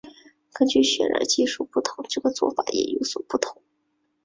[0.51, 3.61] 根据渲染技术的不同这个做法也有所不同。